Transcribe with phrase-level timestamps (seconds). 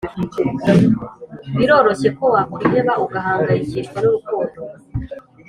[1.57, 4.59] Biroroshye ko wakwiheba ugahangayikishwa nurukundo